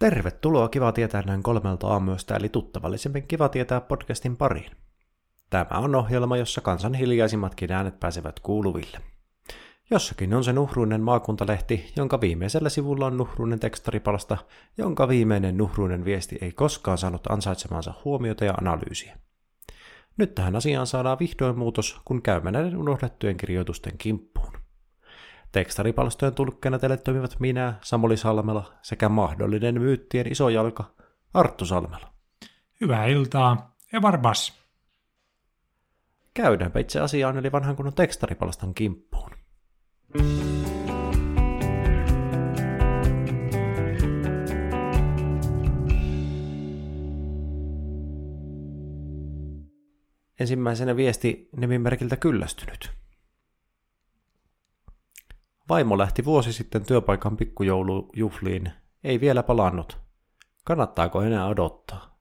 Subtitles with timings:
[0.00, 4.70] Tervetuloa Kiva tietää näin kolmelta aamuyöstä, eli tuttavallisemmin Kiva tietää podcastin pariin.
[5.50, 9.00] Tämä on ohjelma, jossa kansan hiljaisimmatkin äänet pääsevät kuuluville.
[9.90, 14.36] Jossakin on se nuhruinen maakuntalehti, jonka viimeisellä sivulla on nuhruinen tekstaripalsta,
[14.78, 19.16] jonka viimeinen nuhruinen viesti ei koskaan saanut ansaitsemansa huomiota ja analyysiä.
[20.16, 24.59] Nyt tähän asiaan saadaan vihdoin muutos, kun käymme näiden unohdettujen kirjoitusten kimppuun.
[25.52, 30.94] Tekstaripalstojen tulkkeena teille toimivat minä, Samuli Salmela, sekä mahdollinen myyttien iso jalka,
[31.34, 32.12] Arttu Salmela.
[32.80, 34.60] Hyvää iltaa, Evarbas.
[36.34, 39.30] Käydäänpä itse asiaan eli vanhan kunnon tekstaripalstan kimppuun.
[50.40, 52.99] Ensimmäisenä viesti nimimerkiltä kyllästynyt.
[55.70, 58.72] Vaimo lähti vuosi sitten työpaikan pikkujoulujuhliin.
[59.04, 59.98] Ei vielä palannut.
[60.64, 62.18] Kannattaako enää odottaa?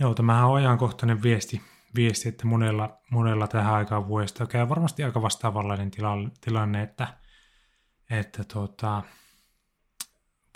[0.00, 1.60] Joo, tämähän on ajankohtainen viesti,
[1.94, 5.90] viesti että monella, monella tähän aikaan vuodesta käy varmasti aika vastaavanlainen
[6.40, 7.08] tilanne, että,
[8.10, 9.02] että tuota,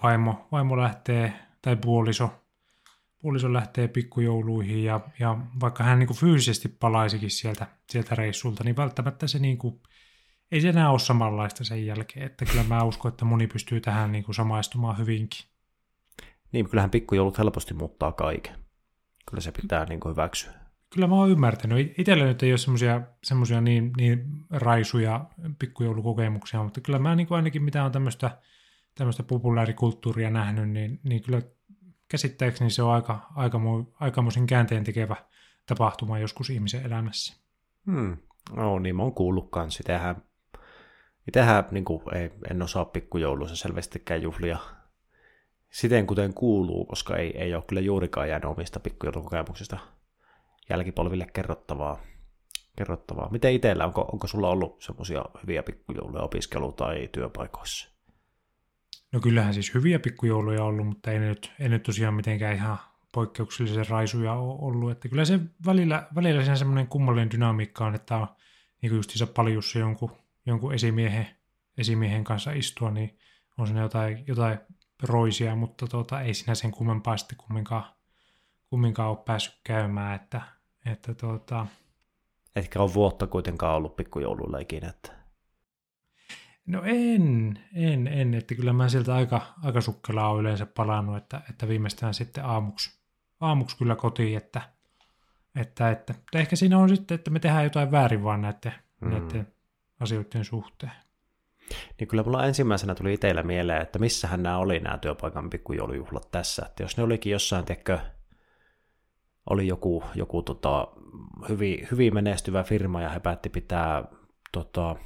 [0.02, 2.30] vaimo, vaimo lähtee, tai puoliso,
[3.18, 8.76] puoliso lähtee pikkujouluihin ja, ja vaikka hän niin kuin fyysisesti palaisikin sieltä, sieltä reissulta, niin
[8.76, 9.80] välttämättä se niin kuin,
[10.52, 12.26] ei se enää ole samanlaista sen jälkeen.
[12.26, 15.44] Että kyllä mä uskon, että moni pystyy tähän niin kuin samaistumaan hyvinkin.
[16.52, 18.56] Niin, kyllähän pikkujoulut helposti muuttaa kaiken.
[19.30, 20.52] Kyllä se pitää niin kuin hyväksyä.
[20.94, 21.98] Kyllä mä oon ymmärtänyt.
[21.98, 22.58] Itellä nyt ei ole
[23.22, 25.24] semmoisia niin, niin raisuja
[25.58, 28.38] pikkujoulukokemuksia, mutta kyllä mä niin kuin ainakin mitä on tämmöistä
[28.94, 31.42] tämmöistä populaarikulttuuria nähnyt, niin, niin kyllä
[32.08, 33.60] käsittääkseni se on aika, aika,
[34.00, 35.16] aikamoisen käänteen tekevä
[35.66, 37.36] tapahtuma joskus ihmisen elämässä.
[37.86, 38.16] Hmm.
[38.56, 39.82] No niin, mä oon kuullut kans.
[41.28, 44.58] Itsehän, niin kuin, ei, en osaa pikkujouluissa selvästikään juhlia
[45.70, 49.78] siten kuten kuuluu, koska ei, ei ole kyllä juurikaan jäänyt omista pikkujoulukokemuksista
[50.70, 52.00] jälkipolville kerrottavaa.
[52.76, 53.28] kerrottavaa.
[53.30, 57.90] Miten itsellä, onko, onko sulla ollut semmoisia hyviä pikkujouluja opiskelu- tai työpaikoissa?
[59.12, 62.78] No kyllähän siis hyviä pikkujouluja ollut, mutta ei nyt, ei nyt tosiaan mitenkään ihan
[63.14, 64.90] poikkeuksellisen raisuja ole ollut.
[64.90, 68.26] Että kyllä se välillä, välillä semmoinen kummallinen dynamiikka on, että on
[68.82, 70.10] niin kuin justiinsa paljussa jonkun,
[70.46, 71.26] jonkun esimiehen,
[71.78, 73.18] esimiehen kanssa istua, niin
[73.58, 74.58] on siinä jotain, jotain
[75.02, 77.84] roisia, mutta tuota, ei siinä sen kummempaa sitten kumminkaan,
[78.70, 80.40] kumminkaan ole päässyt käymään, että,
[80.86, 81.66] että tuota...
[82.56, 85.16] Etkä ole vuotta kuitenkaan ollut pikkujoululla ikinä, että...
[86.66, 91.40] No en, en, en, että kyllä mä sieltä aika, aika sukkelaa on yleensä palannut, että,
[91.50, 93.00] että viimeistään sitten aamuksi,
[93.40, 94.60] aamuksi kyllä kotiin, että,
[95.56, 99.10] että, että, että ehkä siinä on sitten, että me tehdään jotain väärin vaan näiden, mm.
[99.10, 99.55] näiden
[100.00, 100.92] asioiden suhteen.
[102.00, 106.66] Niin kyllä mulla ensimmäisenä tuli itsellä mieleen, että missähän nämä oli nämä työpaikan pikkujoulujuhlat tässä.
[106.66, 107.98] Että jos ne olikin jossain, tekö,
[109.50, 110.88] oli joku, joku tota,
[111.48, 114.04] hyvin, hyvin menestyvä firma ja he päätti pitää
[114.52, 114.96] tota,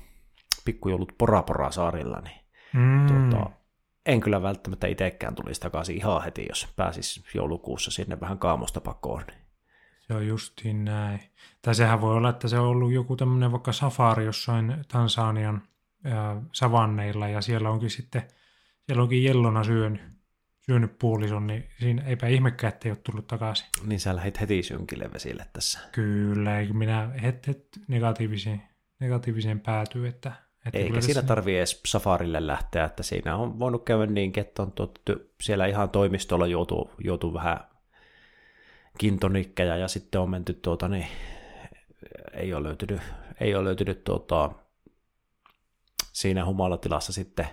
[0.65, 2.41] pikkujoulut Porapora saarilla, niin
[2.73, 3.07] mm.
[3.07, 3.51] tota,
[4.07, 9.23] en kyllä välttämättä itsekään tulisi takaisin ihan heti, jos pääsis joulukuussa sinne vähän kaamosta pakoon.
[9.27, 9.40] Niin.
[10.11, 11.21] Se on justiin näin.
[11.63, 15.63] Tai sehän voi olla, että se on ollut joku tämmöinen vaikka safari jossain Tansanian
[16.05, 18.23] ää, savanneilla ja siellä onkin sitten,
[18.87, 20.01] siellä onkin jellona syönyt,
[20.67, 23.67] syönyt puolison, niin siinä eipä ihmekään, että ei ole tullut takaisin.
[23.87, 25.81] Niin sä lähdit heti synkille vesille tässä.
[25.93, 28.63] Kyllä, eikö minä het, het negatiiviseen,
[29.01, 30.33] negatiiviseen päätyy, että
[30.67, 34.73] että Eikä siinä tarvii edes safarille lähteä, että siinä on voinut käydä niin, että on
[34.73, 35.13] tuotettu,
[35.43, 37.70] siellä ihan toimistolla joutuu, joutuu vähän
[38.99, 41.07] kintonikkeja ja sitten on menty tuota, niin
[42.33, 43.01] ei ole löytynyt,
[43.41, 44.51] ei ole löytynyt tuota,
[46.13, 47.47] siinä humalatilassa sitten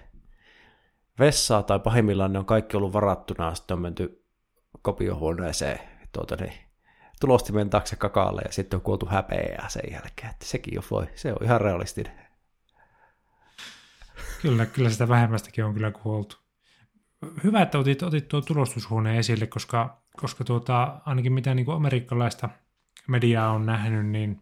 [1.19, 4.25] vessaa tai pahimmillaan ne on kaikki ollut varattuna ja sitten on menty
[4.81, 5.79] kopiohuoneeseen
[6.11, 6.53] tuota, niin,
[7.19, 11.43] tulostimen taakse kakaalle ja sitten on kuoltu häpeää sen jälkeen, että sekin voi, se on
[11.43, 12.27] ihan realistinen.
[14.41, 16.37] Kyllä, kyllä sitä vähemmästäkin on kyllä kuoltu.
[17.43, 22.49] Hyvä, että otit, otit tuon tulostushuoneen esille, koska, koska tuota, ainakin mitä niin kuin amerikkalaista
[23.07, 24.41] mediaa on nähnyt, niin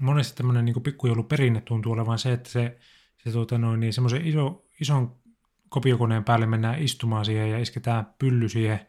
[0.00, 2.78] monesti tämmöinen niin pikkujouluperinne tuntuu olevan se, että se,
[3.24, 5.16] se tuota noin, niin semmoisen iso, ison
[5.68, 8.80] kopiokoneen päälle mennään istumaan siihen ja isketään pylly siihen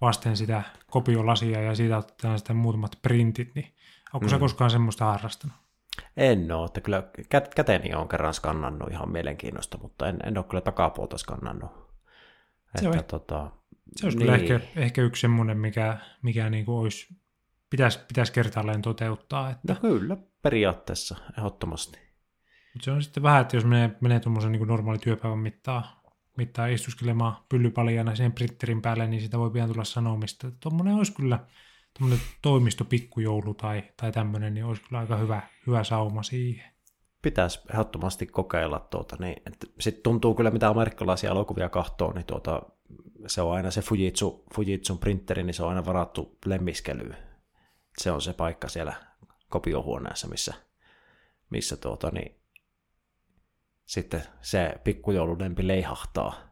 [0.00, 3.74] vasten sitä kopiolasia ja siitä otetaan sitten muutamat printit, niin
[4.12, 4.30] onko mm.
[4.30, 5.56] sä koskaan semmoista harrastanut?
[6.16, 7.02] En ole, että kyllä
[7.54, 11.70] käteni on kerran skannannut ihan mielenkiinnosta, mutta en, en ole kyllä takapuolta skannannut.
[12.80, 13.50] Se, että, on, tota,
[13.96, 14.26] se olisi niin.
[14.26, 17.16] kyllä ehkä, ehkä yksi semmoinen, mikä, mikä niin kuin olisi,
[17.70, 19.50] pitäisi, pitäisi kertaalleen toteuttaa.
[19.50, 19.72] Että...
[19.72, 21.98] No kyllä, periaatteessa, ehdottomasti.
[22.72, 26.02] Mutta se on sitten vähän, että jos menee, menee tuommoisen niin normaali työpäivän mittaa,
[26.36, 30.50] mittaa istuskelemaan pyllypaljana siihen printerin päälle, niin sitä voi pian tulla sanomista.
[30.60, 31.38] Tuommoinen olisi kyllä
[31.98, 36.77] tuommoinen toimistopikkujoulu tai, tai tämmöinen, niin olisi kyllä aika hyvä, hyvä sauma siihen.
[37.22, 39.42] Pitäisi ehdottomasti kokeilla tuota, niin,
[39.80, 42.62] sitten tuntuu kyllä mitä amerikkalaisia elokuvia kahtoo, niin tuota,
[43.26, 47.16] se on aina se Fujitsu, Fujitsun printeri, niin se on aina varattu lemmiskelyyn.
[47.98, 48.94] Se on se paikka siellä
[49.48, 50.54] kopiohuoneessa, missä,
[51.50, 52.38] missä tuota, niin,
[53.86, 56.48] sitten se pikkujoululempi leihahtaa.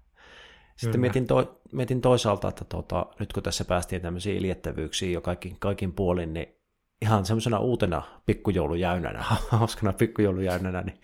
[0.77, 1.01] Sitten Kyllä.
[1.01, 5.93] mietin, to, mietin toisaalta, että tuota, nyt kun tässä päästiin tämmöisiin iljettävyyksiin jo kaikin, kaikin
[5.93, 6.56] puolin, niin
[7.03, 11.01] ihan semmoisena uutena pikkujoulujäynänä, hauskana pikkujoulujäynänä, niin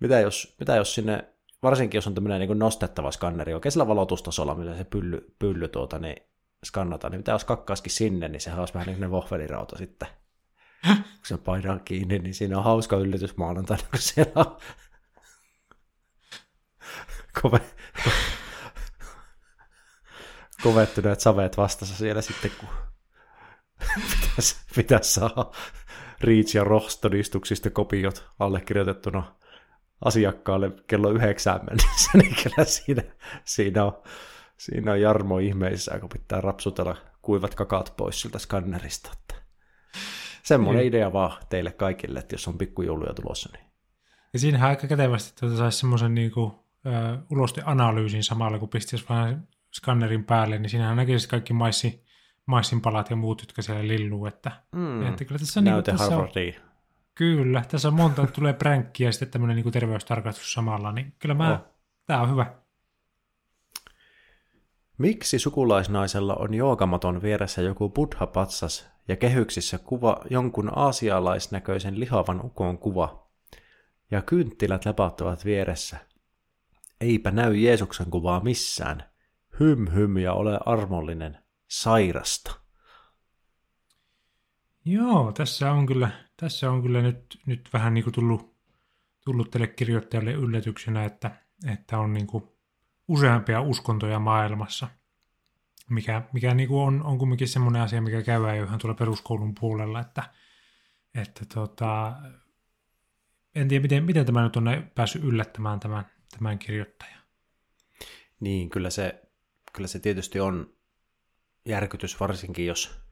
[0.00, 1.24] mitä jos, mitä jos sinne,
[1.62, 6.16] varsinkin jos on tämmöinen niin nostettava skanneri oikein valotustasolla, millä se pylly, pylly tuota, niin
[6.64, 10.08] skannata, niin mitä jos kakkaaskin sinne, niin sehän olisi vähän niin kuin vohvelirauta sitten.
[10.86, 14.56] kun se painaa kiinni, niin siinä on hauska yllätys maanantaina, kun siellä on
[17.42, 17.60] kove,
[20.62, 22.68] kovettuneet saveet vastassa siellä sitten, kun
[24.10, 25.50] pitäisi, pitäisi saada
[26.20, 29.34] Reach ja ROHS todistuksista kopiot allekirjoitettuna
[30.04, 33.02] asiakkaalle kello yhdeksään mennessä, niin kyllä siinä,
[33.44, 34.02] siinä, on,
[34.58, 39.10] siinä on Jarmo ihmeissä, kun pitää rapsutella kuivat kakat pois siltä skannerista.
[39.12, 39.34] Että
[40.42, 40.88] semmoinen niin.
[40.88, 43.50] idea vaan teille kaikille, että jos on pikkujouluja tulossa.
[43.52, 43.66] Niin.
[44.32, 46.62] Ja siinähän aika kätevästi tuota saisi semmoisen niinku,
[47.30, 52.04] ulosteanalyysin samalla, kun pistäisi vähän skannerin päälle, niin siinähän näkisi kaikki maissi,
[52.46, 54.26] maissinpalat ja muut, jotka siellä lilluu.
[54.26, 55.06] Että, mm.
[55.06, 56.28] että kyllä tässä, niin, tässä on,
[57.14, 61.52] Kyllä, tässä on monta, tulee pränkkiä ja sitten tämmöinen niin terveystarkastus samalla, niin kyllä mä,
[61.52, 61.58] oh.
[62.06, 62.54] tämä on hyvä.
[64.98, 73.26] Miksi sukulaisnaisella on joogamaton vieressä joku buddha-patsas ja kehyksissä kuva jonkun aasialaisnäköisen lihavan ukon kuva?
[74.10, 75.96] Ja kynttilät lepattavat vieressä.
[77.00, 79.04] Eipä näy Jeesuksen kuvaa missään.
[79.60, 81.38] Hym hym ja ole armollinen.
[81.72, 82.60] Sairasta.
[84.84, 88.56] Joo, tässä on kyllä, tässä on kyllä nyt, nyt vähän niin kuin tullut,
[89.24, 91.30] tullut tälle kirjoittajalle yllätyksenä, että,
[91.72, 92.44] että on niin kuin
[93.08, 94.88] useampia uskontoja maailmassa,
[95.90, 99.54] mikä, mikä niin kuin on, on kumminkin semmoinen asia, mikä käydään jo ihan tuolla peruskoulun
[99.60, 100.22] puolella, että,
[101.14, 102.12] että tota,
[103.54, 104.64] en tiedä, miten, miten tämä nyt on
[104.94, 106.06] päässyt yllättämään tämän,
[106.38, 107.22] tämän kirjoittajan.
[108.40, 109.22] Niin, kyllä se,
[109.72, 110.81] kyllä se tietysti on
[111.64, 113.02] järkytys, varsinkin jos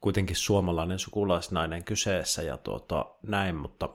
[0.00, 3.88] kuitenkin suomalainen sukulaisnainen kyseessä ja tuota, näin, mutta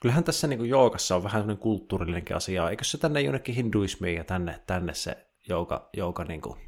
[0.00, 2.70] kyllähän tässä niin joukassa on vähän sellainen kulttuurillinenkin asia.
[2.70, 6.60] Eikö se tänne jonnekin hinduismiin ja tänne, tänne se jouka, jouka niin kuin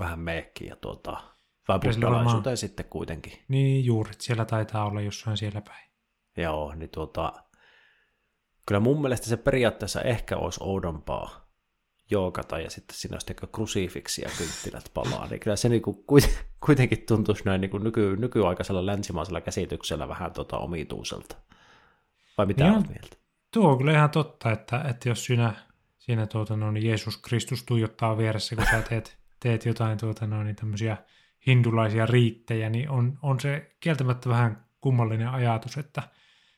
[0.00, 1.22] vähän meekki ja tuota,
[1.68, 3.32] vai buddhalaisuuteen sitten kuitenkin.
[3.48, 5.90] Niin juuri, siellä taitaa olla jossain siellä päin.
[6.36, 7.32] Joo, niin tuota,
[8.66, 11.47] kyllä mun mielestä se periaatteessa ehkä olisi oudompaa
[12.10, 16.04] joogata ja sitten siinä olisi krusifiksi ja kynttilät palaa, niin kyllä se niinku
[16.66, 21.36] kuitenkin tuntuisi näin niinku nyky, nykyaikaisella länsimaisella käsityksellä vähän tota omituiselta.
[22.38, 23.16] Vai mitä niin olet mieltä?
[23.52, 25.54] Tuo on kyllä ihan totta, että, että jos siinä,
[25.98, 30.42] siinä tuota, no, niin Jeesus Kristus tuijottaa vieressä, kun sä teet, teet jotain tuota, no,
[30.42, 30.96] niin tämmöisiä
[31.46, 36.02] hindulaisia riittejä, niin on, on se kieltämättä vähän kummallinen ajatus, että,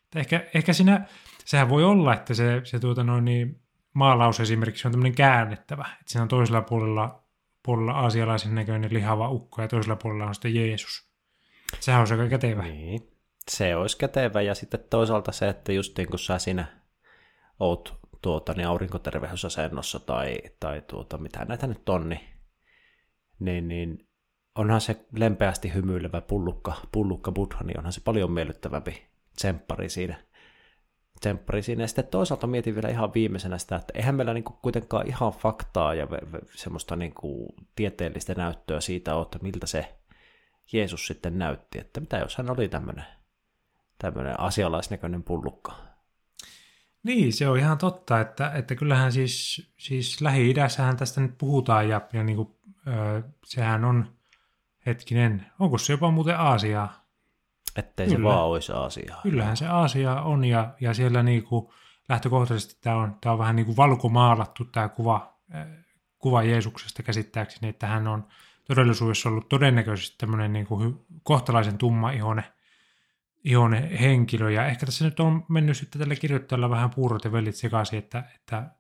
[0.05, 1.07] että ehkä, ehkä siinä,
[1.45, 3.60] sehän voi olla, että se, se tuota, no, niin,
[3.95, 7.25] maalaus esimerkiksi on tämmöinen käännettävä, että siinä on toisella puolella,
[7.63, 11.11] puolella aasialaisen näköinen lihava ukko ja toisella puolella on sitten Jeesus.
[11.81, 12.63] Sehän on aika kätevä.
[12.63, 13.13] Niin,
[13.49, 16.67] se olisi kätevä ja sitten toisaalta se, että just niin kuin sä siinä
[17.61, 22.21] oot tuota, niin aurinkoterveysasennossa tai, tai tuota, mitä näitä nyt on, niin,
[23.39, 24.09] niin, niin
[24.55, 29.07] onhan se lempeästi hymyilevä pullukka, pullukka buddha, niin onhan se paljon miellyttävämpi
[29.37, 30.25] tsemppari siinä
[31.21, 31.83] tsemppari siinä.
[31.83, 35.95] Ja sitten toisaalta mietin vielä ihan viimeisenä sitä, että eihän meillä niinku kuitenkaan ihan faktaa
[35.95, 36.07] ja
[36.55, 39.95] semmoista niinku tieteellistä näyttöä siitä ole, että miltä se
[40.73, 41.79] Jeesus sitten näytti.
[41.79, 43.05] Että mitä jos hän oli tämmöinen
[43.99, 45.73] tämmöinen asialaisnäköinen pullukka.
[47.03, 52.01] Niin, se on ihan totta, että, että kyllähän siis, siis Lähi-idässähän tästä nyt puhutaan ja,
[52.13, 52.49] ja niin kuin,
[52.87, 54.17] ö, sehän on,
[54.87, 57.10] hetkinen, onko se jopa muuten Aasiaa?
[57.77, 58.19] Ettei Kyllä.
[58.19, 59.21] se vaan olisi Aasiaa.
[59.23, 61.73] Kyllähän se Aasia on ja, ja siellä niinku
[62.09, 65.67] lähtökohtaisesti tämä on, tämä on vähän niin kuin valkomaalattu tämä kuva, äh,
[66.19, 68.27] kuva Jeesuksesta käsittääkseni, että hän on
[68.65, 72.45] todellisuudessa ollut todennäköisesti tämmöinen niin kuin kohtalaisen tumma ihone,
[73.45, 74.51] ihone henkilö.
[74.51, 78.25] Ja ehkä tässä nyt on mennyt sitten tällä kirjoittajalla vähän puurot ja vellit sekaisin, että,
[78.35, 78.71] että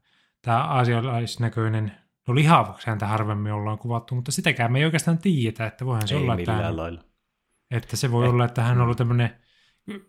[0.42, 1.92] tämä aasialaisnäköinen,
[2.28, 6.14] no lihavaksi häntä harvemmin ollaan kuvattu, mutta sitäkään me ei oikeastaan tiedetä, että voihan se
[6.14, 7.09] ei olla, että hän, lailla.
[7.70, 8.30] Että se voi eh.
[8.30, 9.36] olla, että hän on ollut tämmöinen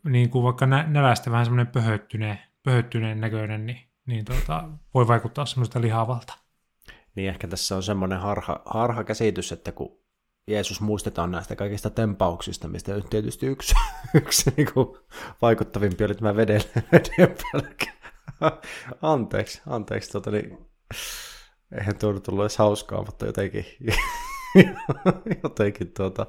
[0.04, 5.46] niin kuin vaikka nä- nälästä vähän semmoinen pöhöttyneen, pöhöttyneen näköinen, niin, niin tuota, voi vaikuttaa
[5.46, 6.34] semmoista lihavalta.
[7.16, 10.02] Niin ehkä tässä on semmoinen harha, harha käsitys, että kun
[10.48, 13.74] Jeesus muistetaan näistä kaikista tempauksista, mistä nyt tietysti yksi,
[14.22, 14.98] yksi niin kuin
[15.42, 17.36] vaikuttavimpi oli tämä veden, veden
[19.02, 20.58] anteeksi, anteeksi, tuota, niin,
[21.80, 23.66] eihän tuo tullut edes hauskaa, mutta jotenkin,
[25.44, 26.28] jotenkin tuota,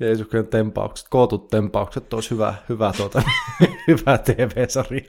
[0.00, 3.22] Jeesuksen tempaukset, kootut tempaukset olisi hyvä, hyvä, tuota,
[3.88, 5.00] hyvä TV-sarja.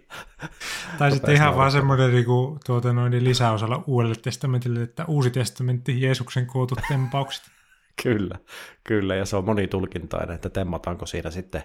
[0.98, 6.01] Tai sitten ihan vaan semmoinen niin kuin, tuota, noin lisäosalla uudelle testamentille, että uusi testamentti,
[6.01, 7.44] Jeesuksen kootut tempaukset.
[8.03, 8.36] kyllä,
[8.84, 11.63] kyllä, ja se on monitulkintainen, että temmataanko siinä sitten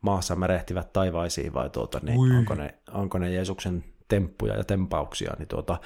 [0.00, 5.34] maassa merehtivät taivaisiin vai tuota, niin onko, ne, onko ne Jeesuksen temppuja ja tempauksia.
[5.38, 5.78] Niin, tuota,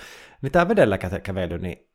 [0.42, 1.87] niin tämä vedellä kävely, niin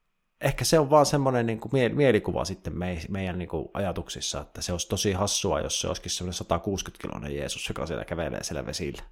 [0.44, 4.62] ehkä se on vaan semmoinen niin kuin mielikuva sitten me, meidän niin kuin ajatuksissa, että
[4.62, 9.04] se olisi tosi hassua, jos se olisikin semmoinen 160-kiloinen Jeesus, joka siellä kävelee siellä vesillä.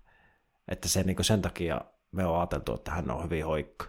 [0.67, 3.85] Että se, niin kuin sen takia me on ajateltu, että hän on hyvin hoikka.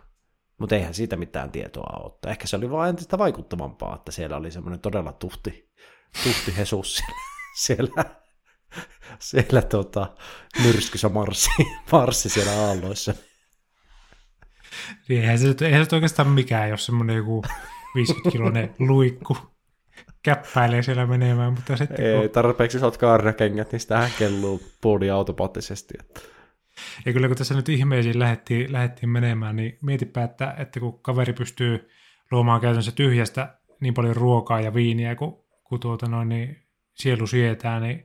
[0.59, 2.19] Mutta eihän siitä mitään tietoa ole.
[2.27, 5.71] Ehkä se oli vaan entistä vaikuttavampaa, että siellä oli semmoinen todella tuhti,
[6.25, 7.15] tuhti Jesus siellä,
[7.59, 8.05] siellä,
[9.19, 10.17] siellä tota,
[10.63, 11.51] myrskyssä marssi,
[11.93, 13.15] marssi siellä aalloissa.
[15.09, 17.43] Niin eihän se, eihän se oikeastaan mikään, jos semmoinen joku
[17.99, 19.37] 50-kiloinen luikku
[20.23, 22.31] käppäilee siellä menemään, mutta sitten Ei, kun...
[22.31, 25.95] tarpeeksi jos olet kaarrakengät, niin sitähän kelluu puoli automaattisesti.
[26.01, 26.21] Että...
[27.07, 31.33] Ja kyllä kun tässä nyt ihmeisiin lähdettiin, lähdettiin menemään, niin mietipä, että, että kun kaveri
[31.33, 31.91] pystyy
[32.31, 36.63] luomaan käytännössä tyhjästä niin paljon ruokaa ja viiniä, kun, kun tuota noin, niin
[36.95, 38.03] sielu sietää, niin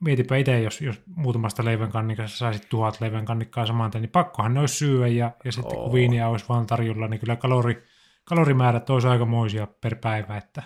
[0.00, 5.06] mietipä itse, jos, jos muutamasta leivänkannikasta saisit tuhat leivänkannikkaa saman niin pakkohan ne olisi syödä,
[5.06, 5.84] ja, ja sitten oh.
[5.84, 7.82] kun viiniä olisi vaan tarjolla, niin kyllä kalori,
[8.24, 10.62] kalorimäärät olisi aikamoisia per päivä, että,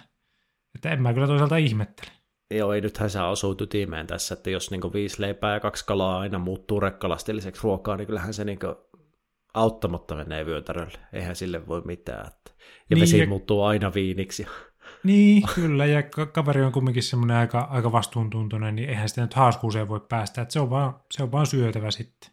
[0.74, 2.10] että en mä kyllä toisaalta ihmettele.
[2.50, 6.18] Joo, ei nythän sä osuu tytimeen tässä, että jos niinku viisi leipää ja kaksi kalaa
[6.18, 8.66] aina muuttuu rekkalastilliseksi ruokaa, niin kyllähän se niinku
[9.54, 10.98] auttamatta menee vyötärölle.
[11.12, 12.26] Eihän sille voi mitään.
[12.26, 12.50] Että...
[12.90, 13.26] Ja niin, vesi ja...
[13.26, 14.46] muuttuu aina viiniksi.
[15.04, 19.88] Niin, kyllä, ja kaveri on kumminkin semmoinen aika, aika vastuuntuntoinen, niin eihän sitä nyt haaskuuseen
[19.88, 22.30] voi päästä, että se on vaan, se on vaan syötävä sitten.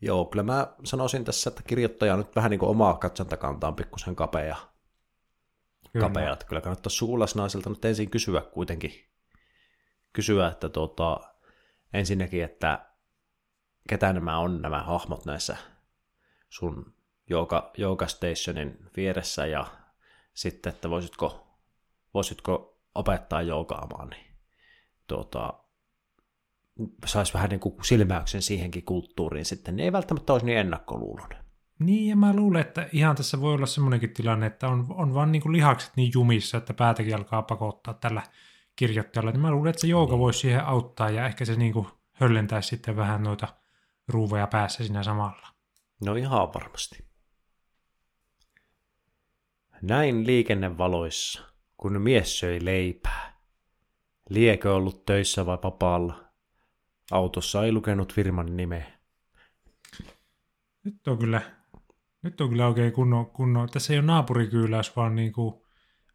[0.00, 4.16] Joo, kyllä mä sanoisin tässä, että kirjoittaja on nyt vähän niin kuin omaa katsantakantaan pikkusen
[4.16, 4.56] kapea.
[5.92, 6.06] Kyllä.
[6.06, 6.32] kapea.
[6.32, 8.92] Että kyllä kannattaa sukulaisnaiselta nyt ensin kysyä kuitenkin.
[10.12, 11.20] Kysyä, että tuota,
[11.92, 12.86] ensinnäkin, että
[13.88, 15.56] ketä nämä on nämä hahmot näissä
[16.48, 16.94] sun
[17.30, 19.66] Yoga, Yoga Stationin vieressä ja
[20.36, 21.46] sitten, että voisitko,
[22.14, 24.26] voisitko opettaa joukaamaan, niin
[25.06, 25.54] tuota,
[27.06, 31.38] saisi vähän niin kuin silmäyksen siihenkin kulttuuriin sitten, niin ei välttämättä olisi niin ennakkoluulonen.
[31.78, 35.32] Niin, ja mä luulen, että ihan tässä voi olla semmoinenkin tilanne, että on, on vaan
[35.32, 38.22] niin kuin lihakset niin jumissa, että päätäkin alkaa pakottaa tällä
[38.76, 39.30] kirjoittajalla.
[39.30, 40.20] Niin mä luulen, että se jouka niin.
[40.20, 43.48] voisi siihen auttaa, ja ehkä se niin kuin höllentäisi sitten vähän noita
[44.08, 45.48] ruuveja päässä siinä samalla.
[46.04, 47.05] No ihan varmasti.
[49.82, 51.42] Näin liikennevaloissa,
[51.76, 53.36] kun mies söi leipää.
[54.30, 56.24] Liekö ollut töissä vai vapaalla?
[57.10, 58.86] Autossa ei lukenut firman nimeä.
[60.84, 61.40] Nyt on kyllä,
[62.22, 63.68] nyt on kyllä oikein kunnon, kunnon.
[63.68, 65.54] Tässä ei ole naapurikyyläys, vaan niin kuin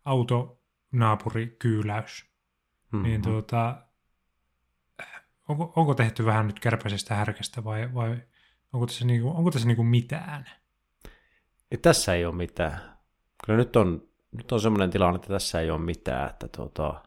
[0.05, 2.25] autonaapurikyyläys.
[2.91, 3.03] Mm-hmm.
[3.03, 3.85] Niin tuota,
[5.49, 8.17] onko, onko tehty vähän nyt kärpäisestä härkästä vai, vai
[8.73, 10.45] onko tässä, niin kuin, onko tässä niin kuin mitään?
[11.71, 12.90] Ja tässä ei ole mitään
[13.45, 17.01] kyllä nyt on, nyt on semmoinen tilanne, että tässä ei ole mitään, että tuota,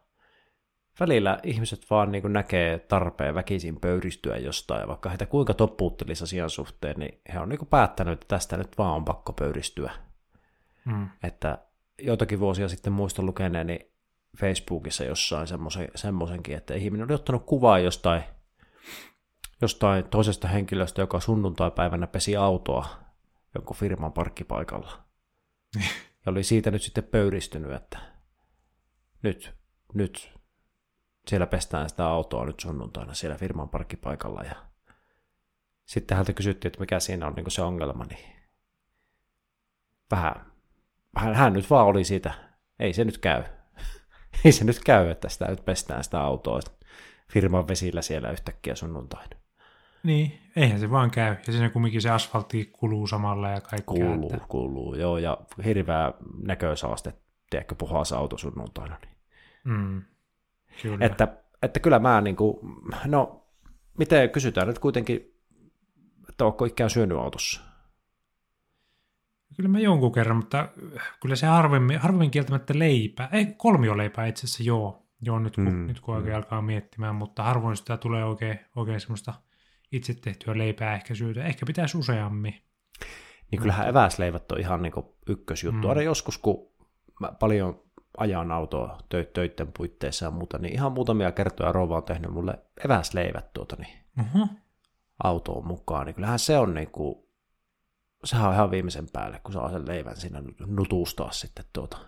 [1.00, 6.97] välillä ihmiset vaan niin näkee tarpeen väkisin pöyristyä jostain, vaikka heitä kuinka toppuuttelisi asian suhteen,
[6.99, 9.93] niin he on niin päättänyt, että tästä nyt vaan on pakko pöyristyä.
[10.85, 11.09] Mm.
[11.23, 11.59] Että
[11.99, 13.93] joitakin vuosia sitten muistan lukeneeni
[14.38, 18.23] Facebookissa jossain semmoisen, semmoisenkin, että ihminen oli ottanut kuvaa jostain,
[19.62, 22.88] jostain toisesta henkilöstä, joka sunnuntai-päivänä pesi autoa
[23.55, 24.93] jonkun firman parkkipaikalla.
[26.26, 27.99] Ja oli siitä nyt sitten pöyristynyt, että
[29.23, 29.54] nyt,
[29.95, 30.33] nyt
[31.28, 34.43] siellä pestään sitä autoa nyt sunnuntaina siellä firman parkkipaikalla.
[34.43, 34.54] Ja
[35.85, 38.35] sitten häntä kysyttiin, että mikä siinä on niin se ongelma, niin
[40.11, 40.52] vähän,
[41.14, 42.35] vähän hän nyt vaan oli siitä,
[42.78, 43.43] ei se nyt käy.
[44.45, 46.61] ei se nyt käy, että sitä nyt pestään sitä autoa
[47.33, 49.44] firman vesillä siellä yhtäkkiä sunnuntaina.
[50.05, 51.37] Niin, eihän se vaan käy.
[51.47, 53.85] Ja siinä kumminkin se asfaltti kuluu samalla ja kaikki.
[53.87, 54.47] Kuluu, että...
[54.49, 55.19] kuluu, joo.
[55.19, 57.13] Ja hirveä näkösaaste,
[57.51, 58.99] tiedätkö, puhas auto sunnuntaina.
[59.03, 59.17] Niin.
[59.65, 60.03] Mm,
[60.83, 61.07] kyllä.
[61.07, 61.29] Että,
[61.63, 62.57] että kyllä mä niin kuin,
[63.07, 63.47] no,
[63.99, 65.35] miten kysytään nyt kuitenkin,
[66.29, 67.61] että onko ikään syönyt autossa?
[69.57, 70.69] Kyllä mä jonkun kerran, mutta
[71.23, 73.29] kyllä se harvemmin, harvemmin kieltämättä leipää.
[73.33, 75.01] Ei, kolmioleipää itse asiassa joo.
[75.23, 76.37] Joo, nyt kun, Mm, mm, nyt kun oikein mm.
[76.37, 79.35] alkaa miettimään, mutta harvoin sitä tulee oikein, oikein semmoista
[79.97, 81.45] itse tehtyä leipää ehkä syytä.
[81.45, 82.55] Ehkä pitäisi useammin.
[83.51, 85.83] Niin kyllähän eväsleivät on ihan niinku ykkösjuttu.
[85.83, 85.89] Mm.
[85.89, 86.73] Aina joskus, kun
[87.21, 87.83] mä paljon
[88.19, 92.59] ajan autoa tö- töitten puitteissa ja muuta, niin ihan muutamia kertoja rouva on tehnyt mulle
[92.85, 94.49] eväsleivät tuota niin Oho.
[95.25, 97.31] autoon mukaan, niin kyllähän se on niinku,
[98.25, 101.99] sehän on ihan viimeisen päälle, kun saa sen leivän siinä nutustaa sitten tuota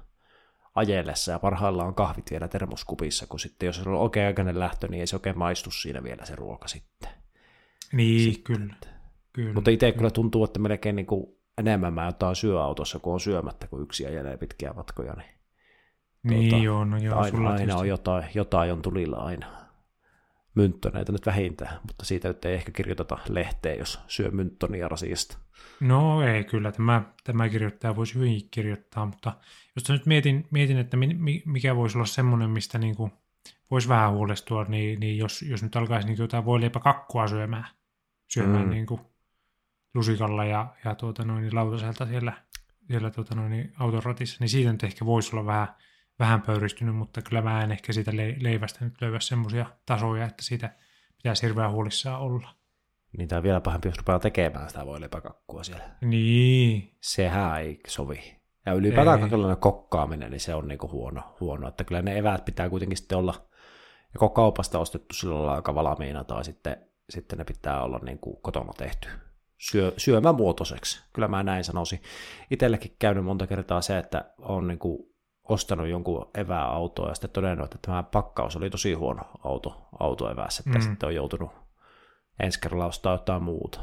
[0.75, 5.01] ajellessa ja parhaillaan on kahvit vielä termoskupissa, kun sitten jos on oikein aikainen lähtö, niin
[5.01, 7.11] ei se oikein maistu siinä vielä se ruoka sitten.
[7.93, 8.57] Niin, Sitten.
[8.57, 8.75] kyllä.
[9.33, 9.53] kyllä.
[9.53, 11.27] Mutta itse kyllä tuntuu, että melkein niin kuin
[11.59, 15.37] enemmän mä jotain syö autossa, kun on syömättä, kun yksi ajelee pitkiä matkoja, niin
[16.23, 19.47] niin tuota, joo, no joo, aina, sulla aina tietysti- on jotain, jotain on tulilla aina.
[20.55, 25.39] Mynttöneitä nyt vähintään, mutta siitä nyt ei ehkä kirjoiteta lehteen, jos syö mynttonia rasiasta.
[25.81, 29.33] No ei kyllä, tämä, tämä kirjoittaja voisi hyvinkin kirjoittaa, mutta
[29.77, 33.11] jos nyt mietin, mietin että mi, mi- mikä voisi olla semmoinen, mistä niinku
[33.71, 37.67] voisi vähän huolestua, niin, niin jos, jos nyt alkaisi niinku jotain voileipäkakkua syömään,
[38.29, 38.69] syömään Mm.
[38.69, 38.71] mm.
[38.71, 39.01] niinku
[39.95, 42.33] lusikalla ja, ja tuota noin, niin lautaselta siellä,
[42.87, 45.69] siellä tuota noin, niin auton ratissa, niin siitä nyt ehkä voisi olla vähän,
[46.19, 50.43] vähän pöyristynyt, mutta kyllä mä en ehkä siitä le- leivästä nyt löyä semmoisia tasoja, että
[50.43, 50.77] siitä
[51.17, 52.49] pitäisi hirveän huolissaan olla.
[53.19, 55.85] Niin tämä on vielä pahempi, jos rupeaa tekemään sitä voileipäkakkua siellä.
[56.01, 58.37] Niin, Sehän ei sovi.
[58.67, 61.69] Ja ylipäätään kaikenlainen kokkaaminen, niin se on niinku huono, huono.
[61.69, 63.49] Että kyllä ne eväät pitää kuitenkin sitten olla
[64.15, 66.77] joko kaupasta ostettu sillä lailla aika valmiina, tai sitten,
[67.11, 69.09] sitten ne pitää olla niinku kotona tehty
[69.59, 71.03] syö, syömämuotoiseksi.
[71.13, 72.03] Kyllä mä näin sanoisin.
[72.51, 75.15] Itsellekin käynyt monta kertaa se, että on niinku
[75.49, 80.79] ostanut jonkun evääautoa ja sitten todennut, että tämä pakkaus oli tosi huono auto, autoevässä, että
[80.79, 80.83] Mm.
[80.85, 81.51] sitten on joutunut
[82.43, 83.81] ensi kerralla ostaa jotain muuta.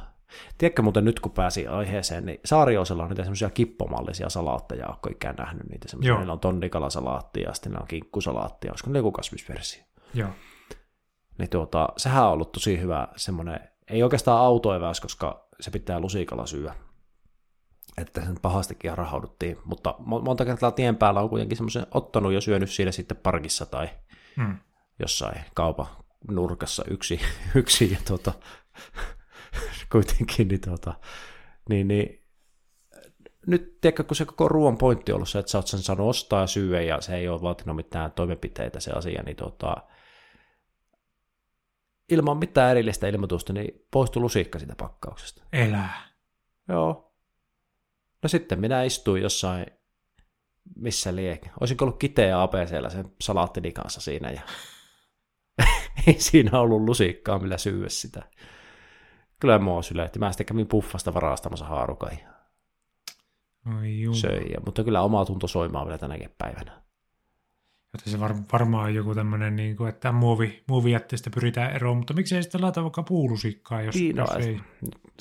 [0.57, 5.35] Tiedätkö muuten nyt, kun pääsi aiheeseen, niin Saariosella on niitä semmoisia kippomallisia salaatteja, oletko ikään
[5.35, 6.13] nähnyt niitä semmoisia?
[6.17, 9.83] Niillä on tonnikalasalaatti ja sitten on kinkkusalaatti, olisiko ne joku kasvisversio?
[10.13, 10.29] joo.
[11.37, 16.45] Niin tuota, sehän on ollut tosi hyvä semmoinen, ei oikeastaan autoeväys, koska se pitää lusikalla
[16.45, 16.75] syödä.
[17.97, 22.41] Että sen pahastikin rahauduttiin, mutta mo- monta kertaa tien päällä on kuitenkin semmoisen ottanut ja
[22.41, 23.89] syönyt siinä sitten parkissa tai
[24.37, 24.57] Mm.
[24.99, 25.87] jossain kaupan
[26.31, 27.19] nurkassa yksi,
[27.55, 28.33] yksi ja tuota,
[29.91, 30.93] kuitenkin, niin, tuota,
[31.69, 32.23] niin, niin
[33.47, 36.09] nyt tiedätkö, kun se koko ruoan pointti on ollut se, että sä oot sen saanut
[36.09, 39.75] ostaa ja syödä ja se ei ole vaatinut mitään toimenpiteitä se asia, niin tuota,
[42.09, 45.43] ilman mitään erillistä ilmoitusta, niin poistui lusikka siitä pakkauksesta.
[45.53, 46.01] Elää.
[46.69, 47.13] Joo.
[48.23, 49.65] No sitten minä istuin jossain,
[50.75, 51.47] missä liek.
[51.59, 54.41] Olisinko ollut kiteä APCllä sen salaattini kanssa siinä ja
[56.07, 58.23] ei siinä ollut lusikkaa, millä syödä sitä.
[59.39, 60.19] Kyllä mua syletti.
[60.19, 62.33] Mä sitten kävin puffasta varastamassa haarukan ja
[63.77, 64.13] Oi juu.
[64.13, 64.51] söin.
[64.51, 66.82] Ja, mutta kyllä oma tunto soimaa vielä tänäkin päivänä.
[67.93, 72.13] Joten se var, varmaan on joku tämmöinen, niin kuin, että muovi, muovijätteestä pyritään eroon, mutta
[72.13, 74.59] miksei sitten laita vaikka puulusikkaa, jos, Niin, no, jos ei.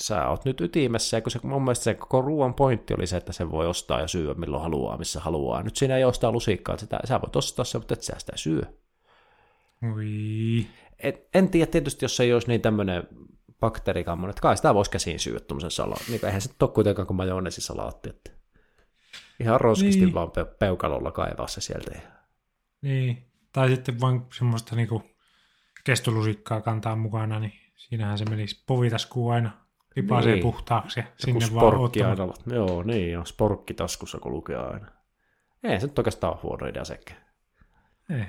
[0.01, 3.17] Sä oot nyt ytimessä, ja kun se, mun mielestä se koko ruoan pointti oli se,
[3.17, 5.63] että sen voi ostaa ja syödä milloin haluaa, missä haluaa.
[5.63, 8.63] Nyt siinä ei ostaa lusikkaa, sitä, sä voit ostaa se, mutta et sä sitä syö.
[9.95, 10.67] Oi.
[10.99, 13.03] En, en tiedä tietysti, jos ei olisi niin tämmöinen
[13.61, 16.07] bakteerikammonen, että kai sitä voisi käsiin syödä tuommoisen salaatin.
[16.09, 18.09] Niin, eihän se ole kuitenkaan kuin majoneesisalaatti.
[18.09, 18.31] Että
[19.41, 20.07] ihan roskisti Niin.
[20.07, 20.15] niin.
[20.15, 22.22] vaan pe- peukalolla kaivaa se sieltä.
[22.83, 23.27] Niin.
[23.53, 25.03] Tai sitten vain semmoista niinku
[25.85, 29.51] kestolusikkaa kantaa mukana, niin siinähän se menisi povitaskuun aina
[29.97, 30.43] lipaaseen Niin.
[30.43, 32.21] puhtaaksi ja Joku sinne vaan ottamaan.
[32.21, 32.33] aina.
[32.57, 34.87] Joo, niin on sporkki taskussa, kun lukee aina.
[35.65, 37.27] Ei se nyt oikeastaan ole huono idea sekään.
[38.11, 38.25] Ei.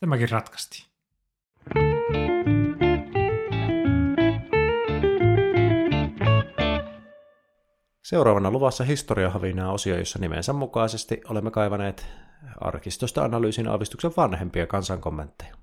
[0.00, 0.84] Tämäkin ratkaistiin.
[8.08, 12.06] Seuraavana luvassa historiahavinaa osio, jossa nimensä mukaisesti olemme kaivaneet
[12.60, 15.54] arkistosta analyysin aavistuksen vanhempia kansankommentteja.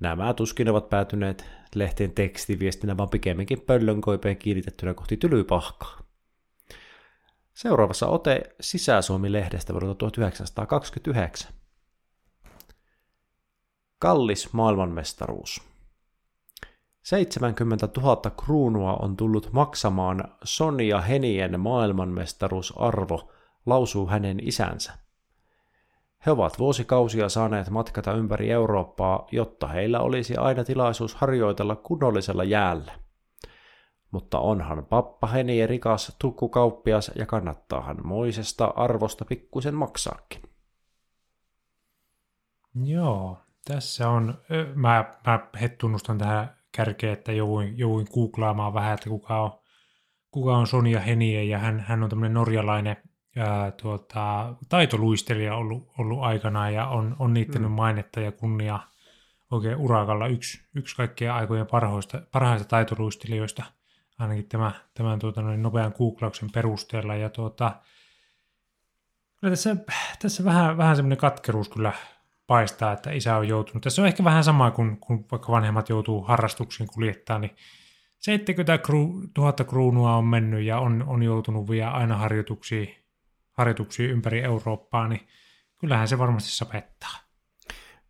[0.00, 6.00] Nämä tuskin ovat päätyneet lehtien tekstiviestinä, vaan pikemminkin pöllönkoipeen kiinnitettynä kohti tylypahkaa.
[7.54, 11.52] Seuraavassa ote Sisä-Suomi-lehdestä vuodelta 1929.
[13.98, 15.71] Kallis maailmanmestaruus.
[17.02, 23.32] 70 000 kruunua on tullut maksamaan Sonja Henien maailmanmestaruusarvo,
[23.66, 24.92] lausuu hänen isänsä.
[26.26, 32.92] He ovat vuosikausia saaneet matkata ympäri Eurooppaa, jotta heillä olisi aina tilaisuus harjoitella kunnollisella jäällä.
[34.10, 40.42] Mutta onhan pappa Henie rikas tukkukauppias ja kannattaahan moisesta arvosta pikkuisen maksaakin.
[42.84, 44.38] Joo, tässä on,
[44.74, 45.40] mä, mä
[45.78, 49.50] tunnustan tähän kärkeen, että jouduin, jouduin googlaamaan vähän, että kuka on,
[50.30, 52.96] kuka on Sonja Henie, ja hän, hän on tämmöinen norjalainen
[53.36, 57.74] ää, tuota, taitoluistelija ollut, ollut aikanaan ja on, on niittänyt mm.
[57.74, 58.80] mainetta ja kunnia
[59.50, 63.62] oikein urakalla yksi, yksi kaikkien aikojen parhoista, parhaista taitoluistelijoista,
[64.18, 67.14] ainakin tämä, tämän tuota, noin nopean googlauksen perusteella.
[67.14, 67.80] Ja tuota,
[69.40, 69.76] kyllä tässä,
[70.22, 71.92] tässä vähän, vähän semmoinen katkeruus kyllä
[72.46, 73.82] paistaa, että isä on joutunut.
[73.82, 77.56] Tässä on ehkä vähän sama kuin, kun vaikka vanhemmat joutuu harrastuksiin kuljettaa, niin
[78.18, 78.78] 70
[79.38, 82.94] 000 kruunua on mennyt ja on, on joutunut vielä aina harjoituksiin,
[83.52, 85.28] harjoituksiin ympäri Eurooppaa, niin
[85.78, 87.16] kyllähän se varmasti sapettaa.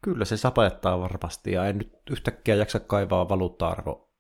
[0.03, 4.13] Kyllä se sapettaa varmasti, ja en nyt yhtäkkiä jaksa kaivaa valuutta-arvo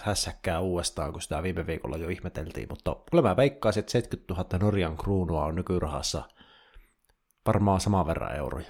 [0.00, 4.58] hässäkkää uudestaan, kun sitä viime viikolla jo ihmeteltiin, mutta kyllä mä veikkaisin, että 70 000
[4.58, 6.22] Norjan kruunua on nykyrahassa
[7.46, 8.68] varmaan saman verran euroja,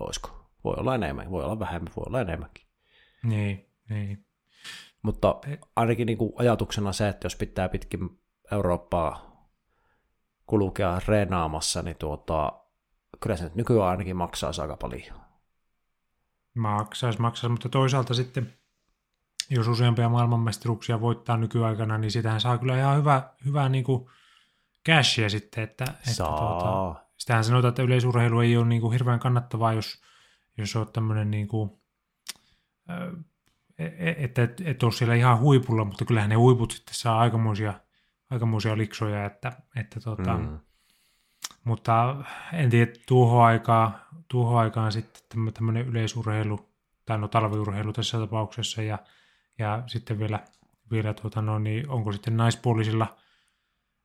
[0.00, 0.50] olisiko?
[0.64, 2.66] Voi olla enemmän, voi olla vähemmän, voi olla enemmänkin.
[3.22, 4.26] Niin, niin.
[5.02, 5.40] Mutta
[5.76, 8.20] ainakin niin kuin ajatuksena se, että jos pitää pitkin
[8.52, 9.32] Eurooppaa
[10.46, 12.52] kulkea reenaamassa, niin tuota,
[13.20, 15.20] kyllä se nyt nykyään ainakin maksaa aika paljon.
[16.54, 18.52] Maksaisi, maksaisi, mutta toisaalta sitten,
[19.50, 24.10] jos useampia maailmanmestaruuksia voittaa nykyaikana, niin sitähän saa kyllä ihan hyvä, hyvää niin kuin
[24.88, 25.64] cashia sitten.
[25.64, 25.94] Että, saa.
[26.02, 30.02] Että tuota, sitähän sanotaan, että yleisurheilu ei ole niin kuin hirveän kannattavaa, jos,
[30.58, 31.70] jos olet tämmöinen niin kuin,
[33.78, 37.18] e, e, että et, et ole siellä ihan huipulla, mutta kyllähän ne huiput sitten saa
[37.18, 37.74] aikamoisia,
[38.30, 40.58] aikamoisia liksoja, että, että tota, mm.
[41.64, 42.16] mutta
[42.52, 43.94] en tiedä, tuohon aikaan,
[44.28, 46.68] tuohon aikaan sitten tämmöinen yleisurheilu,
[47.06, 48.98] tai no talviurheilu tässä tapauksessa, ja,
[49.58, 50.40] ja sitten vielä,
[50.90, 53.16] vielä tuota, no, niin onko sitten naispuolisilla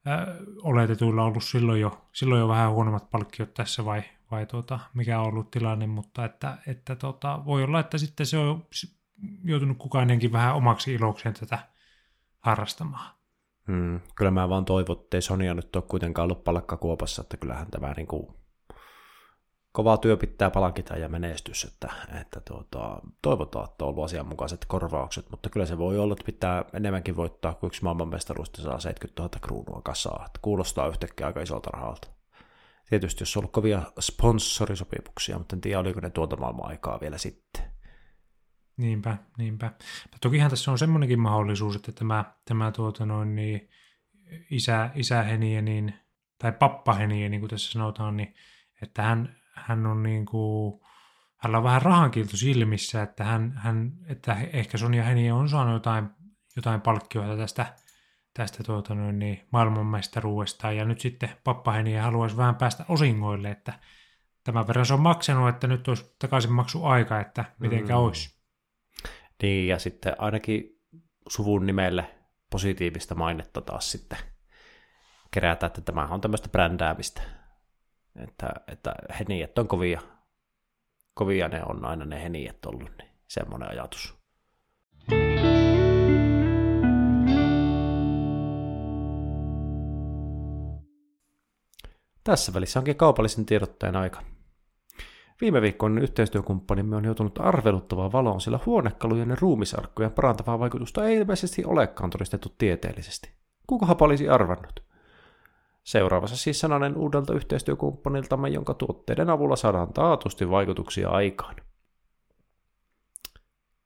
[0.07, 0.27] ää,
[0.61, 5.27] oletetuilla ollut silloin jo, silloin jo vähän huonommat palkkiot tässä vai, vai tuota, mikä on
[5.27, 8.65] ollut tilanne, mutta että, että tuota, voi olla, että sitten se on
[9.43, 11.59] joutunut kukainenkin vähän omaksi ilokseen tätä
[12.39, 13.17] harrastamaan.
[13.67, 17.93] Hmm, kyllä mä vaan toivon, että Sonia nyt ole kuitenkaan ollut palkkakuopassa, että kyllähän tämä
[17.93, 18.27] niin kuin,
[19.77, 25.29] kova työ pitää palkita ja menestys, että, että tuota, toivotaan, että on ollut asianmukaiset korvaukset,
[25.29, 29.29] mutta kyllä se voi olla, että pitää enemmänkin voittaa, kuin yksi maailmanmestaruudesta saa 70 000
[29.41, 32.07] kruunua kasaa, että kuulostaa yhtäkkiä aika isolta rahalta.
[32.89, 37.17] Tietysti jos on ollut kovia sponsorisopimuksia, mutta en tiedä, oliko ne tuota maailman aikaa vielä
[37.17, 37.63] sitten.
[38.77, 39.71] Niinpä, niinpä.
[40.21, 43.69] Tokihan tässä on semmoinenkin mahdollisuus, että tämä, tämä tuota noin, niin
[44.51, 45.93] isä, isäheniä, niin,
[46.37, 48.33] tai pappaheniä, niin kuin tässä sanotaan, niin,
[48.81, 50.81] että hän, hän on niin kuin,
[51.37, 56.09] hänellä on vähän rahankiilto silmissä, että, hän, hän, että ehkä Sonja Heniä on saanut jotain,
[56.55, 57.73] jotain palkkioita tästä,
[58.33, 63.73] tästä tuota noin, niin maailmanmestaruudesta, ja nyt sitten pappaheniä haluaisi vähän päästä osingoille, että
[64.43, 67.99] tämän verran se on maksanut, että nyt olisi takaisin maksu aika, että mitenkä mm.
[67.99, 68.37] olisi.
[69.43, 70.63] Niin, ja sitten ainakin
[71.27, 72.15] suvun nimelle
[72.49, 74.17] positiivista mainetta taas sitten
[75.31, 77.21] kerätä, että tämä on tämmöistä brändäämistä.
[78.17, 80.01] Että, että heniet on kovia.
[81.13, 84.17] Kovia ne on aina ne heniet ollut, niin semmoinen ajatus.
[92.23, 94.21] Tässä välissä onkin kaupallisen tiedotteen aika.
[95.41, 99.35] Viime viikon yhteistyökumppanimme on joutunut arveluttavaan valoon, sillä huonekalujen ja
[100.09, 103.31] parantavaa vaikutusta ei ilmeisesti olekaan todistettu tieteellisesti.
[103.67, 104.86] Kukahan olisi arvannut?
[105.87, 111.55] Seuraavassa siis sananen uudelta yhteistyökumppaniltamme, jonka tuotteiden avulla saadaan taatusti vaikutuksia aikaan.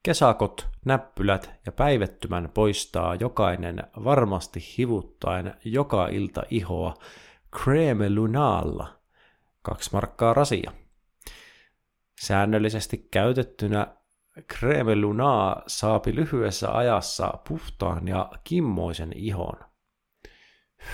[0.04, 6.94] Kesakot, näppylät ja päivettymän poistaa jokainen varmasti hivuttaen joka ilta ihoa
[7.58, 9.00] Creme Lunalla.
[9.62, 10.72] Kaksi markkaa rasia.
[12.22, 13.88] Säännöllisesti käytettynä
[14.54, 19.71] Creme Lunaa saapi lyhyessä ajassa puhtaan ja kimmoisen ihon.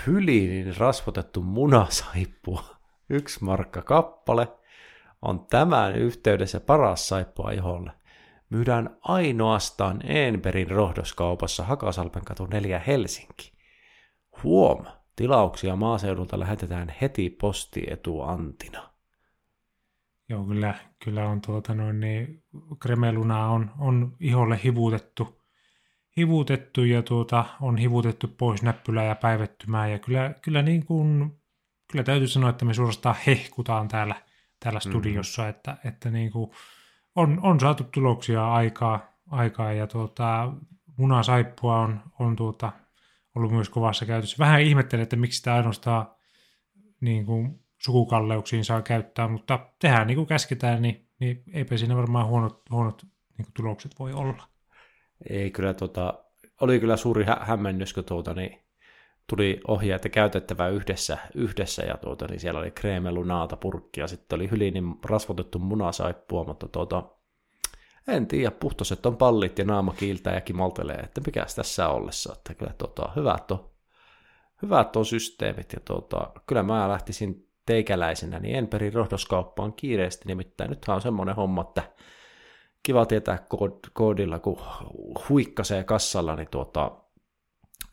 [0.08, 2.63] Hyliinin rasvotettu munasaippua,
[3.10, 4.47] yksi markka kappale,
[5.21, 7.91] on tämän yhteydessä paras saippua iholle.
[8.50, 13.52] Myydään ainoastaan Enberin rohdoskaupassa Hakasalpen katu 4 Helsinki.
[14.43, 18.89] Huom, tilauksia maaseudulta lähetetään heti postietuantina.
[20.30, 22.43] Joo, kyllä, kyllä on tuota noin, niin
[22.80, 25.41] kremeluna on, on iholle hivutettu,
[26.17, 31.32] hivutettu ja tuota, on hivutettu pois näppylää ja päivettymää ja kyllä, kyllä niin kuin,
[31.91, 34.15] kyllä täytyy sanoa, että me suorastaan hehkutaan täällä,
[34.60, 34.91] täällä mm-hmm.
[34.91, 35.49] studiossa, mm.
[35.49, 36.51] että, että niin kuin
[37.15, 38.99] on, on saatu tuloksia aikaa,
[39.32, 40.53] aikaa ja tuota,
[40.97, 42.71] munasaippua on, on tuota,
[43.36, 44.36] ollut myös kovassa käytössä.
[44.39, 46.08] Vähän ihmettelen, että miksi sitä ainoastaan
[47.01, 52.27] niin kuin sukukalleuksiin saa käyttää, mutta tehdään niin kuin käsketään, niin, niin eipä siinä varmaan
[52.27, 53.03] huonot, huonot
[53.38, 54.57] niin kuin tulokset voi olla.
[55.30, 56.13] Ei kyllä, tota,
[56.62, 58.62] oli kyllä suuri hä- hämmennys, kun tuota, niin
[59.30, 64.51] tuli ohjeet ja käytettävä yhdessä, yhdessä ja tuota, niin siellä oli kreemelunaata purkkia, sitten oli
[64.51, 67.03] hylinin rasvotettu munasaippua, mutta tuota,
[68.08, 72.53] en tiedä, puhtoiset on pallit ja naama kiiltää ja kimaltelee, että mikäs tässä ollessa, että
[72.53, 73.69] kyllä tuota, hyvät on,
[74.62, 80.69] hyvät on systeemit ja tuota, kyllä mä lähtisin teikäläisenä, niin en peri rohdoskauppaan kiireesti, nimittäin
[80.69, 81.84] nythän on semmoinen homma, että
[82.88, 83.45] kiva tietää
[83.93, 84.58] koodilla, kun
[85.30, 86.91] huikkasee kassalla, niin tuota,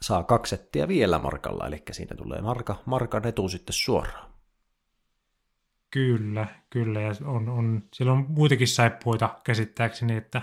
[0.03, 4.31] saa kaksi settiä vielä markalla, eli siinä tulee marka, markan etu sitten suoraan.
[5.91, 10.43] Kyllä, kyllä, ja on, on, siellä on muitakin saippuita käsittääkseni, että,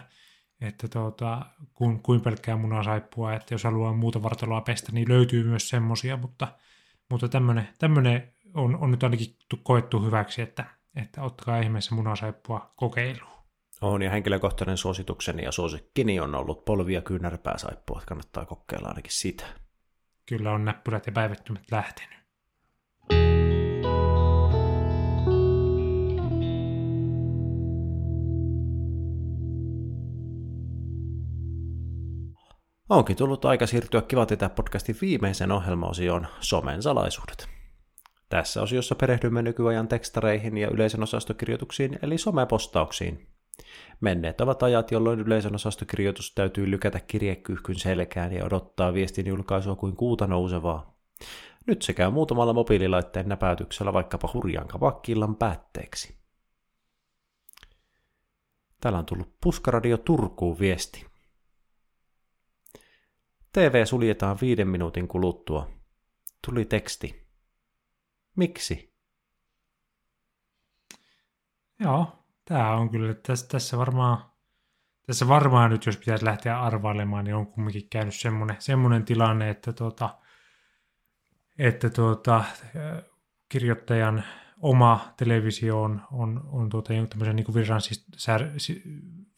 [0.62, 5.70] että tuota, kuin, kuin pelkkää munasaippua, että jos haluaa muuta vartaloa pestä, niin löytyy myös
[5.70, 6.48] semmosia, mutta,
[7.10, 7.28] mutta
[7.80, 13.41] tämmöinen on, on nyt ainakin koettu hyväksi, että, että ottakaa ihmeessä munasaippua kokeiluun.
[13.82, 19.46] On, ja henkilökohtainen suositukseni ja suosikkini on ollut polvia kyynärpääsaippua, että kannattaa kokeilla ainakin sitä.
[20.26, 22.22] Kyllä on näppylät ja päivättymät lähtenyt.
[32.90, 37.50] Onkin tullut aika siirtyä Kiva tietää podcastin viimeisen ohjelmaosioon Somen salaisuudet.
[38.30, 43.31] Tässä osiossa perehdymme nykyajan tekstareihin ja yleisön osastokirjoituksiin eli somepostauksiin,
[44.02, 49.96] Menneet ovat ajat, jolloin yleisön osastokirjoitus täytyy lykätä kirjekyyhkyn selkään ja odottaa viestin julkaisua kuin
[49.96, 50.96] kuuta nousevaa.
[51.68, 56.22] Nyt se käy muutamalla mobiililaitteen näpäytyksellä vaikkapa hurjan kavakkiillan päätteeksi.
[58.82, 61.06] Täällä on tullut Puskaradio Turkuun viesti.
[63.54, 65.70] TV suljetaan viiden minuutin kuluttua.
[66.46, 67.28] Tuli teksti.
[68.36, 68.94] Miksi?
[71.80, 72.21] Joo,
[72.52, 74.18] Tämä on kyllä, tässä, tässä varmaan,
[75.08, 79.74] tässä varmaan nyt, jos pitäisi lähteä arvailemaan, niin on kumminkin käynyt semmoinen, semmoinen tilanne, että,
[79.74, 80.10] tuota,
[81.60, 82.44] että tuota,
[83.50, 84.24] kirjoittajan
[84.58, 88.50] oma televisio on, on, on tuota, tämmöisen niin virran, siis, sär,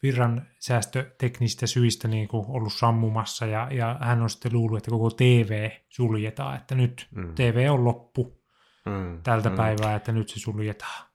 [0.02, 5.10] virran säästöteknistä syistä niin kuin ollut sammumassa ja, ja hän on sitten luullut, että koko
[5.10, 7.34] TV suljetaan, että nyt mm.
[7.34, 8.42] TV on loppu
[8.86, 9.22] mm.
[9.22, 9.56] tältä mm.
[9.56, 11.13] päivää, että nyt se suljetaan.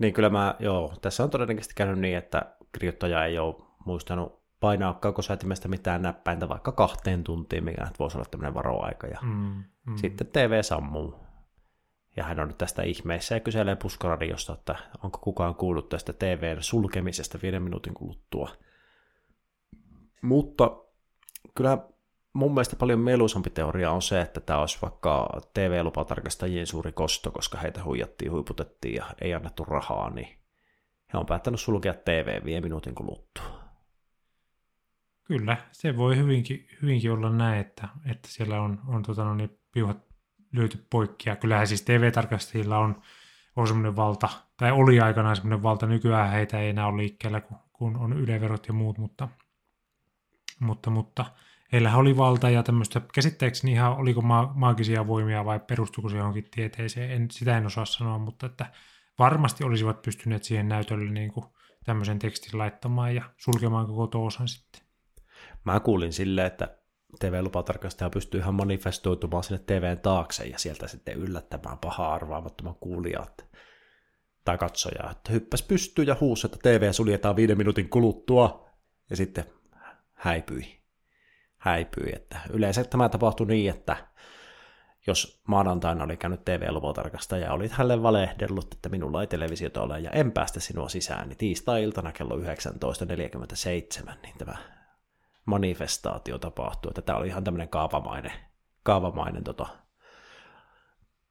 [0.00, 4.94] Niin kyllä mä, joo, tässä on todennäköisesti käynyt niin, että kirjoittaja ei ole muistanut painaa
[4.94, 9.06] kaukosäätimestä mitään näppäintä vaikka kahteen tuntiin, mikä voisi olla tämmöinen varoaika.
[9.06, 9.96] Ja mm, mm.
[9.96, 11.14] Sitten TV sammuu.
[12.16, 16.62] Ja hän on nyt tästä ihmeessä ja kyselee puskaradiosta, että onko kukaan kuullut tästä TVn
[16.62, 18.50] sulkemisesta viiden minuutin kuluttua.
[20.22, 20.70] Mutta
[21.54, 21.78] kyllä
[22.32, 27.58] mun mielestä paljon mieluisampi teoria on se, että tämä olisi vaikka TV-lupatarkastajien suuri kosto, koska
[27.58, 30.28] heitä huijattiin, huiputettiin ja ei annettu rahaa, niin
[31.12, 33.60] he on päättänyt sulkea TV viiden minuutin kuluttua.
[35.24, 39.58] Kyllä, se voi hyvinkin, hyvinkin olla näin, että, että siellä on, on tota, no niin,
[39.72, 39.98] piuhat
[40.52, 41.28] löyty poikki.
[41.28, 43.02] Ja kyllähän siis TV-tarkastajilla on,
[43.56, 47.58] on semmoinen valta, tai oli aikanaan semmoinen valta, nykyään heitä ei enää ole liikkeellä, kun,
[47.72, 49.28] kun on yleverot ja muut, mutta,
[50.60, 51.24] mutta, mutta
[51.72, 56.48] heillä oli valta ja tämmöistä, käsittääkseni ihan oliko ma- maagisia voimia vai perustuko se johonkin
[56.50, 58.66] tieteeseen, en, sitä en osaa sanoa, mutta että
[59.18, 61.46] varmasti olisivat pystyneet siihen näytölle niin kuin
[61.84, 64.82] tämmöisen tekstin laittamaan ja sulkemaan koko toosan sitten.
[65.64, 66.76] Mä kuulin silleen, että
[67.20, 73.46] TV-lupatarkastaja pystyy ihan manifestoitumaan sinne TVn taakse ja sieltä sitten yllättämään paha arvaamattoman kuulijat
[74.44, 78.70] tai katsojaa, että hyppäs pystyy ja huusi, että TV suljetaan viiden minuutin kuluttua
[79.10, 79.44] ja sitten
[80.14, 80.79] häipyi
[81.60, 82.12] häipyi.
[82.16, 83.96] Että yleensä tämä tapahtui niin, että
[85.06, 90.10] jos maanantaina oli käynyt TV-luvotarkastaja ja olit hänelle valehdellut, että minulla ei televisiota ole ja
[90.10, 92.42] en päästä sinua sisään, niin tiistai-iltana kello 19.47,
[94.22, 94.56] niin tämä
[95.44, 96.90] manifestaatio tapahtui.
[96.90, 98.32] Että tämä oli ihan tämmöinen kaavamainen,
[98.82, 99.66] kaavamainen tota,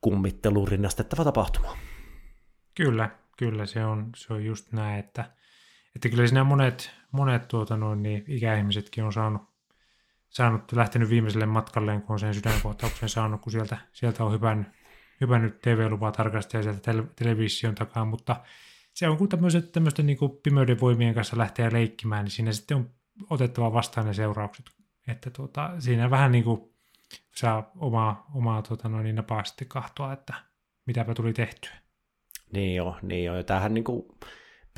[0.01, 1.77] kummitteluun rinnastettava tapahtuma.
[2.75, 5.31] Kyllä, kyllä se on, se on just näin, että,
[5.95, 9.48] että kyllä siinä monet, monet tuota noin, niin ikäihmisetkin on saanut
[10.29, 14.67] saanut, lähtenyt viimeiselle matkalleen, kun on sen sydänkohtauksen saanut, kun sieltä, sieltä on hypännyt,
[15.21, 18.35] hypännyt TV-lupaa tarkastaja sieltä tele, television takaa, mutta
[18.93, 22.77] se on kun tämmöiset, tämmöisten niin kuin pimeyden voimien kanssa lähtee leikkimään, niin siinä sitten
[22.77, 22.89] on
[23.29, 24.65] otettava vastaan ne seuraukset.
[25.07, 26.61] Että tuota, siinä vähän niin kuin
[27.35, 30.33] saa omaa, omaa tuota, noin, niin napaa sitten kahtoa, että
[30.85, 31.71] mitäpä tuli tehtyä.
[32.53, 33.35] Niin joo, niin joo.
[33.35, 34.05] Ja tämähän niin kuin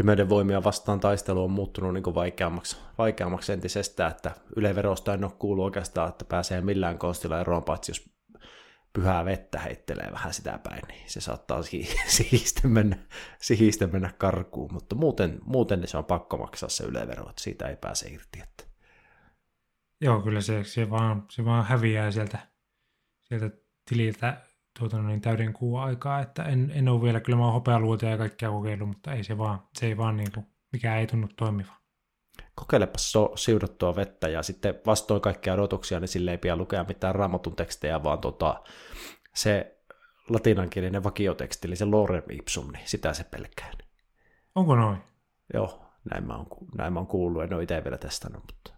[0.02, 5.66] pimeyden voimia vastaan taistelu on muuttunut niin vaikeammaksi, vaikeammaksi entisestään, että yleverosta en ole kuullut
[5.66, 8.10] oikeastaan, että pääsee millään konstilla eroon, paitsi jos
[8.94, 11.62] pyhää vettä heittelee vähän sitä päin, niin se saattaa
[12.18, 12.98] sihistä mennä,
[13.42, 17.76] sihistä mennä karkuun, mutta muuten, muuten se on pakko maksaa se ylevero, että siitä ei
[17.76, 18.40] pääse irti.
[18.44, 18.64] Että.
[20.02, 22.40] Joo, kyllä se, se, vaan, se vaan häviää sieltä,
[23.22, 23.50] sieltä
[23.90, 24.42] tililtä
[24.80, 28.18] tuota, niin täyden kuun aikaa, että en, en ole vielä, kyllä mä oon hopealuotia ja
[28.18, 31.72] kaikkea kokeillut, mutta ei se vaan, se ei vaan niin kuin, mikä ei tunnu toimiva.
[32.56, 37.16] Kokeilepa so, siudottua vettä ja sitten vastoin kaikkia odotuksia, niin sille ei pidä lukea mitään
[37.16, 38.62] raamatun tekstejä, vaan tota,
[39.36, 39.78] se
[40.30, 43.72] latinankielinen vakioteksti, eli se lorem ipsum, niin sitä se pelkää.
[44.56, 44.98] Onko noin?
[45.54, 45.82] Joo,
[46.12, 48.74] näin mä oon, näin mä oon kuullut, en ole itse vielä testannut, mutta...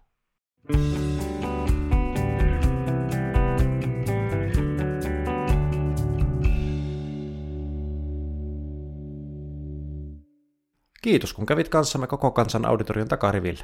[11.04, 13.64] Kiitos, kun kävit kanssamme koko kansan auditorion takariville.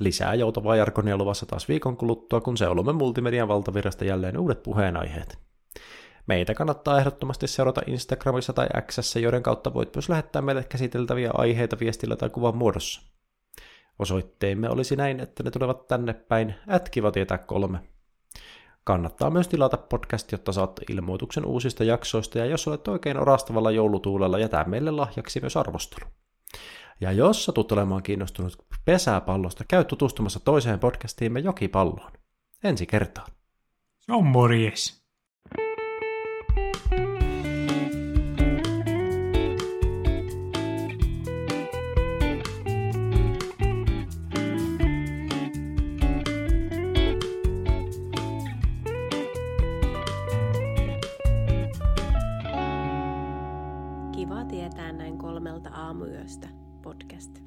[0.00, 5.38] Lisää joutavaa jarkonia luvassa taas viikon kuluttua, kun seulumme multimedian valtavirrasta jälleen uudet puheenaiheet.
[6.26, 11.76] Meitä kannattaa ehdottomasti seurata Instagramissa tai Xssä, joiden kautta voit myös lähettää meille käsiteltäviä aiheita
[11.80, 13.02] viestillä tai kuvan muodossa.
[13.98, 17.78] Osoitteemme olisi näin, että ne tulevat tänne päin, ätkiva tietää kolme.
[18.84, 24.38] Kannattaa myös tilata podcast, jotta saat ilmoituksen uusista jaksoista, ja jos olet oikein orastavalla joulutuulella,
[24.38, 26.10] jätä meille lahjaksi myös arvostelu.
[27.00, 32.12] Ja jos satut olemaan kiinnostunut pesäpallosta, käy tutustumassa toiseen podcastiimme Jokipalloon.
[32.64, 33.32] Ensi kertaan.
[33.98, 34.99] Se on morjes.
[56.90, 57.39] Podcast.